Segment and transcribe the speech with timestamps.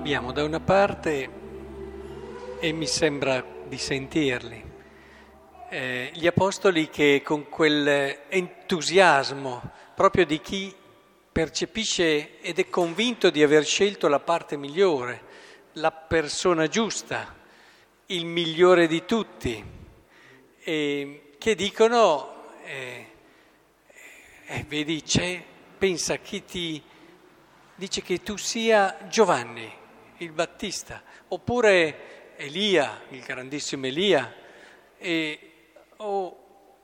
[0.00, 1.28] abbiamo da una parte,
[2.58, 4.64] e mi sembra di sentirli,
[5.68, 9.60] eh, gli apostoli che con quell'entusiasmo
[9.94, 10.74] proprio di chi
[11.30, 15.22] percepisce ed è convinto di aver scelto la parte migliore,
[15.74, 17.36] la persona giusta,
[18.06, 19.62] il migliore di tutti,
[20.60, 23.06] e che dicono, eh,
[24.46, 25.44] eh, vedi, c'è,
[25.76, 26.82] pensa chi ti
[27.74, 29.76] dice che tu sia Giovanni
[30.20, 34.34] il Battista, oppure Elia, il grandissimo Elia,
[34.98, 35.52] e,
[35.96, 36.36] o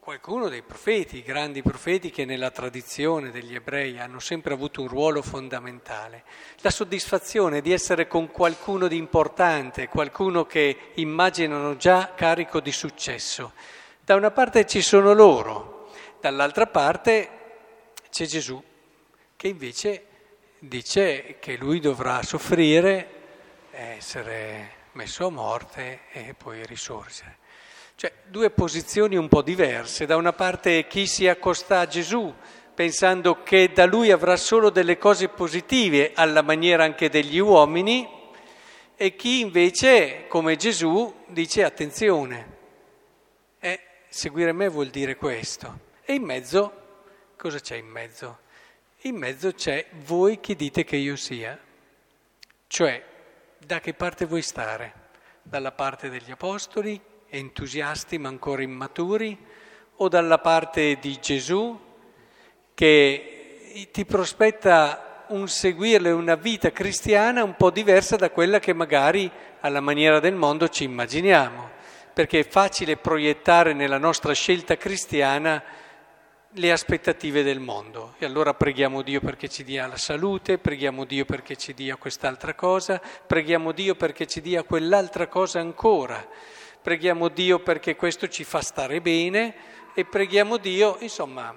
[0.00, 4.88] qualcuno dei profeti, i grandi profeti che nella tradizione degli ebrei hanno sempre avuto un
[4.88, 6.24] ruolo fondamentale.
[6.60, 13.52] La soddisfazione di essere con qualcuno di importante, qualcuno che immaginano già carico di successo.
[14.00, 17.30] Da una parte ci sono loro, dall'altra parte
[18.10, 18.60] c'è Gesù,
[19.36, 20.06] che invece
[20.58, 23.18] dice che lui dovrà soffrire,
[23.72, 27.38] essere messo a morte e poi risorgere.
[27.94, 30.06] Cioè due posizioni un po' diverse.
[30.06, 32.34] Da una parte chi si accosta a Gesù
[32.74, 38.08] pensando che da lui avrà solo delle cose positive alla maniera anche degli uomini
[38.96, 42.56] e chi invece, come Gesù, dice attenzione,
[43.58, 45.88] eh, seguire me vuol dire questo.
[46.04, 46.72] E in mezzo,
[47.36, 48.40] cosa c'è in mezzo?
[49.02, 51.58] In mezzo c'è voi chi dite che io sia,
[52.66, 53.02] cioè
[53.64, 54.92] da che parte vuoi stare?
[55.42, 59.38] Dalla parte degli apostoli, entusiasti ma ancora immaturi,
[59.96, 61.78] o dalla parte di Gesù
[62.72, 69.30] che ti prospetta un seguirle una vita cristiana un po' diversa da quella che magari
[69.60, 71.68] alla maniera del mondo ci immaginiamo,
[72.14, 75.62] perché è facile proiettare nella nostra scelta cristiana
[76.54, 78.14] le aspettative del mondo.
[78.18, 82.54] E allora preghiamo Dio perché ci dia la salute, preghiamo Dio perché ci dia quest'altra
[82.54, 86.26] cosa, preghiamo Dio perché ci dia quell'altra cosa ancora,
[86.82, 89.54] preghiamo Dio perché questo ci fa stare bene
[89.94, 91.54] e preghiamo Dio, insomma,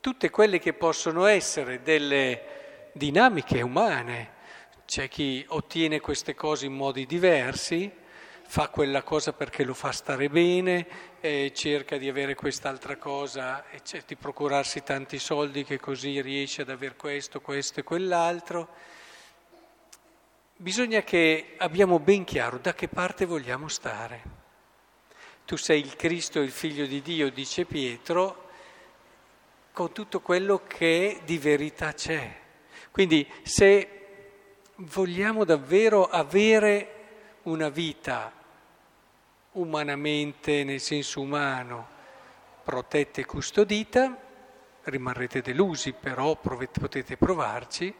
[0.00, 4.38] tutte quelle che possono essere delle dinamiche umane.
[4.86, 7.90] C'è chi ottiene queste cose in modi diversi,
[8.50, 10.84] fa quella cosa perché lo fa stare bene,
[11.20, 16.70] e cerca di avere quest'altra cosa e di procurarsi tanti soldi che così riesce ad
[16.70, 18.68] avere questo, questo e quell'altro.
[20.56, 24.22] Bisogna che abbiamo ben chiaro da che parte vogliamo stare.
[25.44, 28.48] Tu sei il Cristo, il figlio di Dio, dice Pietro,
[29.70, 32.36] con tutto quello che di verità c'è.
[32.90, 34.06] Quindi se
[34.74, 36.94] vogliamo davvero avere
[37.42, 38.38] una vita
[39.52, 41.88] umanamente, nel senso umano,
[42.62, 44.16] protetta e custodita,
[44.84, 47.92] rimarrete delusi, però potete provarci,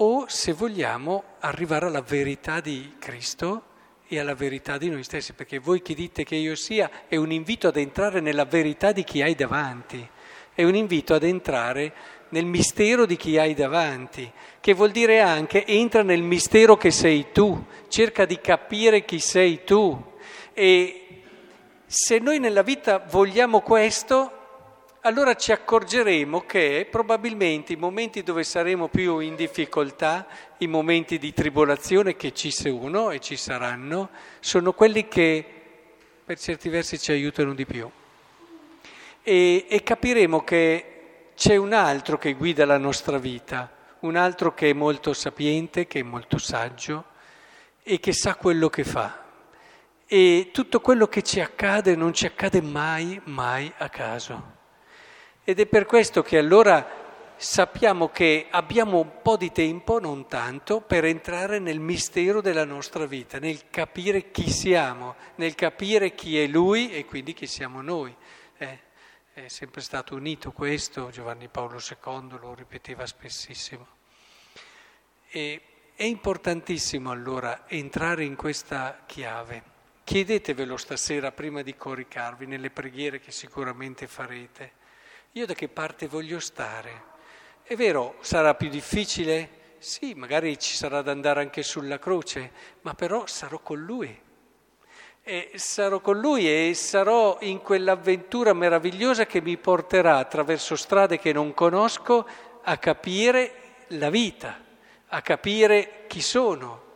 [0.00, 3.64] o se vogliamo arrivare alla verità di Cristo
[4.06, 7.30] e alla verità di noi stessi, perché voi chi dite che io sia è un
[7.30, 10.08] invito ad entrare nella verità di chi hai davanti,
[10.54, 11.92] è un invito ad entrare
[12.30, 14.30] nel mistero di chi hai davanti,
[14.60, 19.62] che vuol dire anche entra nel mistero che sei tu, cerca di capire chi sei
[19.64, 20.16] tu,
[20.52, 21.22] e
[21.86, 24.32] se noi nella vita vogliamo questo,
[25.02, 30.26] allora ci accorgeremo che probabilmente i momenti dove saremo più in difficoltà,
[30.58, 35.44] i momenti di tribolazione che ci sono e ci saranno, sono quelli che
[36.24, 37.88] per certi versi ci aiutano di più.
[39.22, 44.68] E, e capiremo che c'è un altro che guida la nostra vita, un altro che
[44.68, 47.04] è molto sapiente, che è molto saggio
[47.82, 49.26] e che sa quello che fa
[50.10, 54.56] e tutto quello che ci accade non ci accade mai, mai a caso.
[55.44, 60.80] Ed è per questo che allora sappiamo che abbiamo un po' di tempo, non tanto,
[60.80, 66.46] per entrare nel mistero della nostra vita, nel capire chi siamo, nel capire chi è
[66.46, 68.14] Lui e quindi chi siamo noi.
[68.56, 68.80] Eh,
[69.34, 73.86] è sempre stato unito questo, Giovanni Paolo II lo ripeteva spessissimo.
[75.28, 75.62] E
[75.94, 79.76] è importantissimo allora entrare in questa chiave.
[80.08, 84.72] Chiedetevelo stasera prima di coricarvi nelle preghiere che sicuramente farete.
[85.32, 87.02] Io da che parte voglio stare?
[87.62, 89.74] È vero, sarà più difficile?
[89.76, 94.18] Sì, magari ci sarà da andare anche sulla croce, ma però sarò con Lui.
[95.22, 101.34] E sarò con Lui e sarò in quell'avventura meravigliosa che mi porterà attraverso strade che
[101.34, 102.26] non conosco
[102.62, 103.52] a capire
[103.88, 104.58] la vita,
[105.08, 106.86] a capire chi sono.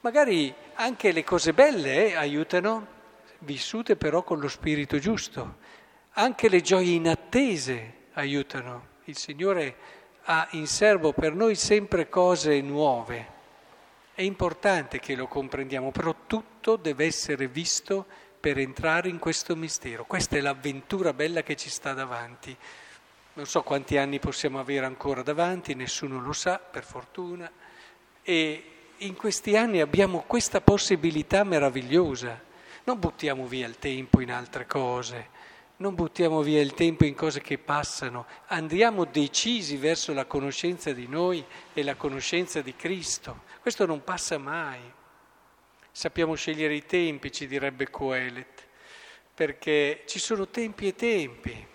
[0.00, 2.86] Magari anche le cose belle aiutano,
[3.40, 5.56] vissute però con lo spirito giusto.
[6.12, 8.96] Anche le gioie inattese aiutano.
[9.04, 9.74] Il Signore
[10.22, 13.36] ha in serbo per noi sempre cose nuove.
[14.14, 18.06] È importante che lo comprendiamo, però tutto deve essere visto
[18.38, 20.04] per entrare in questo mistero.
[20.04, 22.56] Questa è l'avventura bella che ci sta davanti.
[23.32, 27.50] Non so quanti anni possiamo avere ancora davanti, nessuno lo sa, per fortuna.
[28.22, 32.40] E in questi anni abbiamo questa possibilità meravigliosa.
[32.84, 35.28] Non buttiamo via il tempo in altre cose,
[35.76, 41.06] non buttiamo via il tempo in cose che passano, andiamo decisi verso la conoscenza di
[41.06, 43.42] noi e la conoscenza di Cristo.
[43.60, 44.80] Questo non passa mai.
[45.92, 48.66] Sappiamo scegliere i tempi, ci direbbe Coelet,
[49.34, 51.66] perché ci sono tempi e tempi.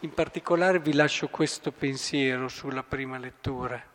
[0.00, 3.89] In particolare vi lascio questo pensiero sulla prima lettura.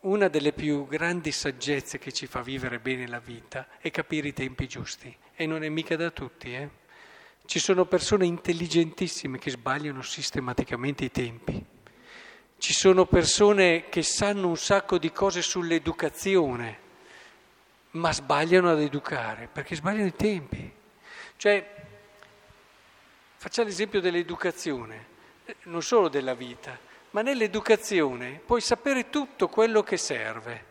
[0.00, 4.32] Una delle più grandi saggezze che ci fa vivere bene la vita è capire i
[4.32, 6.70] tempi giusti e non è mica da tutti, eh?
[7.44, 11.64] Ci sono persone intelligentissime che sbagliano sistematicamente i tempi.
[12.58, 16.78] Ci sono persone che sanno un sacco di cose sull'educazione,
[17.92, 20.72] ma sbagliano ad educare perché sbagliano i tempi.
[21.36, 21.74] Cioè,
[23.34, 25.06] facciamo l'esempio dell'educazione,
[25.64, 26.86] non solo della vita,
[27.18, 30.64] ma nell'educazione puoi sapere tutto quello che serve,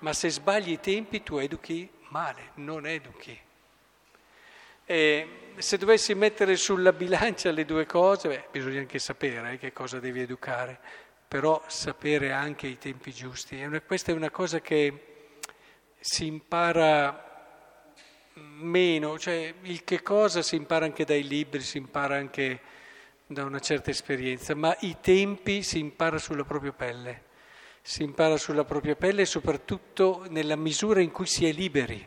[0.00, 3.38] ma se sbagli i tempi tu educhi male, non educhi.
[4.84, 5.28] E
[5.58, 10.00] se dovessi mettere sulla bilancia le due cose, beh, bisogna anche sapere eh, che cosa
[10.00, 10.80] devi educare,
[11.28, 13.60] però sapere anche i tempi giusti.
[13.60, 15.28] È una, questa è una cosa che
[16.00, 17.54] si impara
[18.34, 22.60] meno, cioè il che cosa si impara anche dai libri, si impara anche
[23.32, 27.22] da una certa esperienza, ma i tempi si impara sulla propria pelle,
[27.82, 32.06] si impara sulla propria pelle e soprattutto nella misura in cui si è liberi,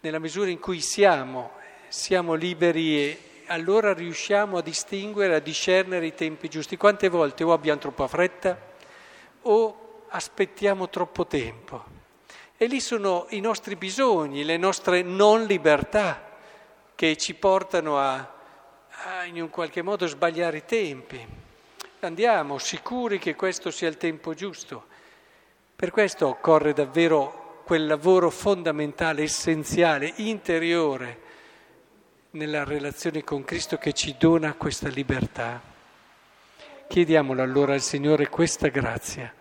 [0.00, 6.14] nella misura in cui siamo siamo liberi e allora riusciamo a distinguere, a discernere i
[6.14, 6.76] tempi giusti.
[6.76, 8.58] Quante volte o abbiamo troppa fretta
[9.42, 11.94] o aspettiamo troppo tempo.
[12.56, 16.36] E lì sono i nostri bisogni, le nostre non libertà
[16.94, 18.34] che ci portano a,
[19.06, 21.24] a in un qualche modo sbagliare i tempi.
[22.00, 24.86] Andiamo sicuri che questo sia il tempo giusto.
[25.76, 31.20] Per questo occorre davvero quel lavoro fondamentale, essenziale, interiore
[32.30, 35.62] nella relazione con Cristo che ci dona questa libertà.
[36.88, 39.32] Chiediamolo allora al Signore questa grazia,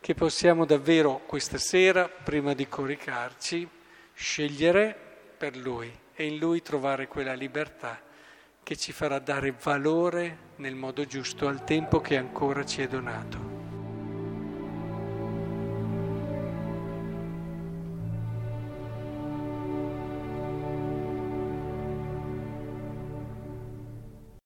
[0.00, 3.68] che possiamo davvero questa sera, prima di coricarci,
[4.14, 4.96] scegliere
[5.36, 8.08] per Lui e in Lui trovare quella libertà
[8.70, 13.59] che ci farà dare valore nel modo giusto al tempo che ancora ci è donato.